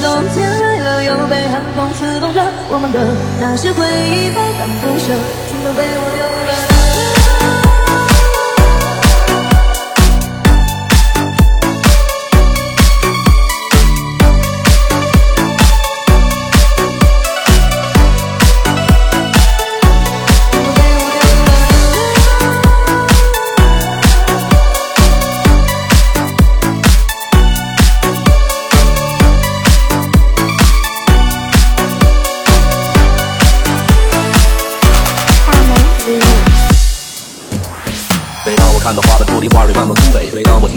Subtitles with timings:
[0.00, 2.40] 冬天来了，又被寒风刺痛着，
[2.70, 2.98] 我们的
[3.40, 5.06] 那些回忆不敢不舍，
[5.48, 6.67] 全都被我丢了。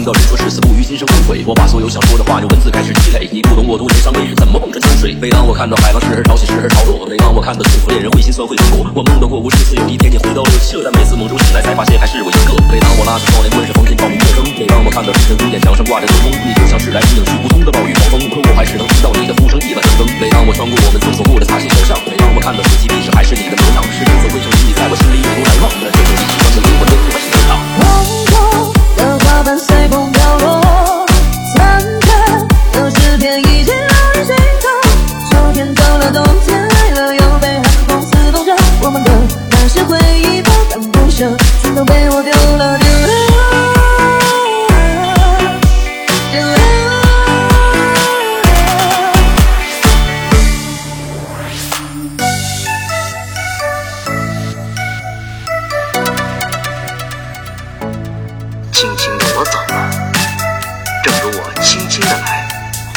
[0.02, 1.46] 听到人说至死不渝，今生无悔。
[1.46, 3.30] 我把所有想说的话用文字开始积累。
[3.30, 5.14] 你不懂我多年伤悲是怎么望着江水。
[5.14, 8.82] 每当我看到海浪时而潮起，时而潮落；每当我看到幸福恋人会心酸会难过。
[8.98, 12.50] 我梦到过无数次有一天你回到了这，但每次梦中醒来才发现还是我一个。
[12.66, 18.26] 每当我拉着窗帘关上房间照明的灯；每当我看到凌晨五点墙上挂着灯笼，你就像是来自影去不通的暴雨狂风。
[18.26, 20.10] 可我还是能听到你的呼声一般铮铮。
[20.18, 22.90] 每当我穿过我们曾走过的擦肩小巷，每当我看到手机
[59.42, 59.90] 我走了，
[61.02, 62.48] 正如我轻轻的来，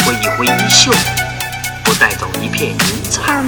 [0.06, 0.92] 挥一挥衣袖，
[1.84, 2.78] 不带走一片云
[3.10, 3.42] 彩。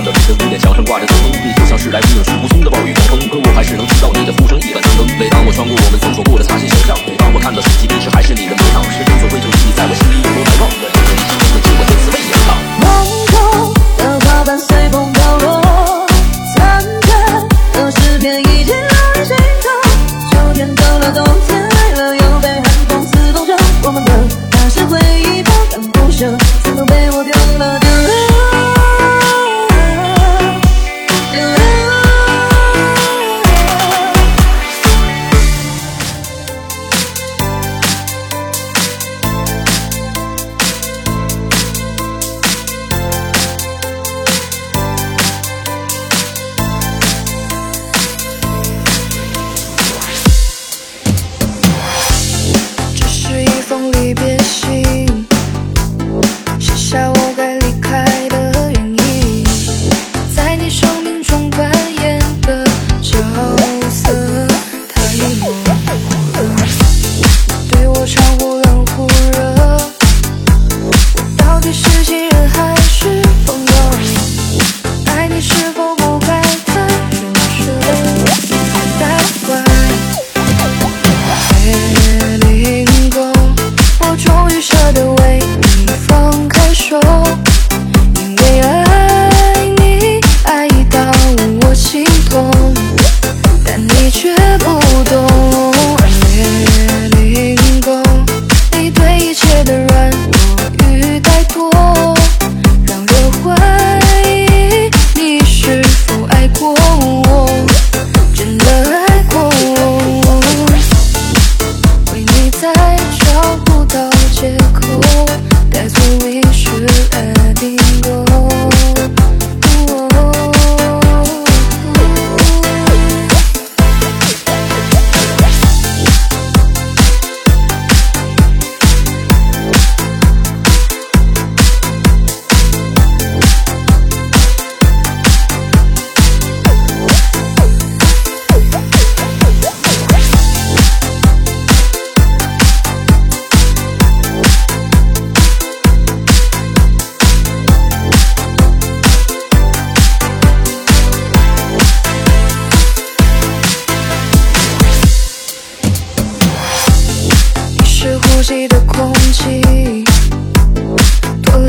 [0.00, 2.48] 看到凌晨五点墙上挂着灯笼，你就像是来自影去不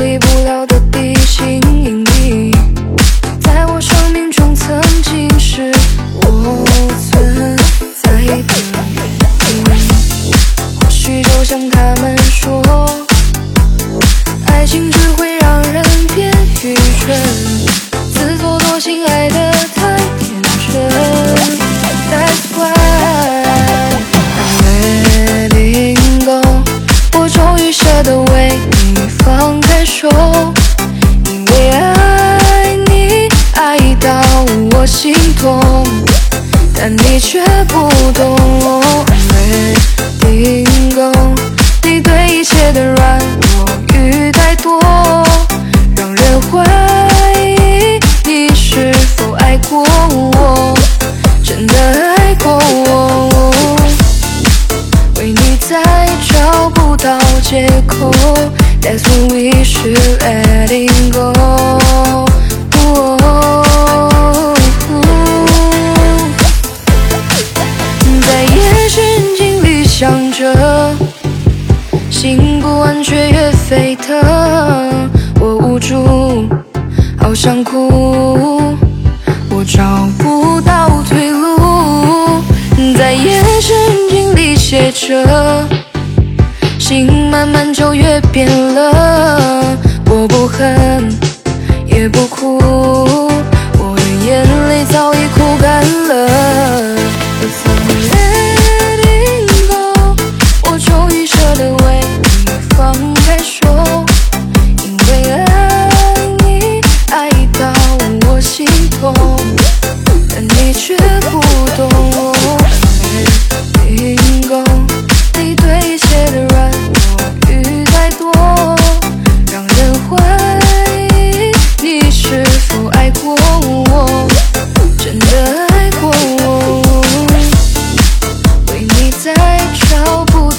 [0.02, 2.50] 离不了的地心引力。
[3.40, 5.72] 在我生命中曾经是
[6.22, 6.66] 我
[6.98, 7.56] 存
[8.02, 8.54] 在的
[9.68, 10.32] 原因。
[10.80, 12.60] 或许就像他们说，
[14.48, 15.84] 爱情只会让人
[16.16, 16.32] 变
[16.64, 17.16] 愚蠢，
[18.12, 19.28] 自作多情爱
[37.12, 38.34] 你却不懂。
[38.64, 39.04] 我。
[40.22, 41.12] Ringo，
[41.82, 44.80] 你对一切的软弱与太多，
[45.94, 46.64] 让人怀
[47.38, 50.74] 疑你是否爱过我，
[51.44, 51.74] 真的
[52.16, 53.30] 爱过我。
[55.18, 55.82] 为你再
[56.32, 58.10] 找不到借口
[58.80, 59.31] ，That's when
[70.32, 70.94] 着，
[72.10, 74.16] 心不安却越沸腾，
[75.38, 76.48] 我无助，
[77.18, 78.74] 好想哭，
[79.50, 82.42] 我找不到退路，
[82.96, 83.76] 在夜深
[84.08, 85.68] 经历写着，
[86.78, 89.76] 心慢慢就越变了，
[90.06, 91.12] 我不恨，
[91.86, 92.56] 也不哭，
[93.78, 96.91] 我的眼泪早已哭干了。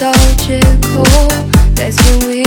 [0.04, 1.02] 找借口
[1.74, 2.43] 再次为